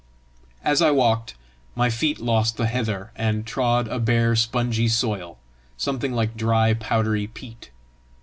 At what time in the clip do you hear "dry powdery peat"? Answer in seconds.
6.35-7.69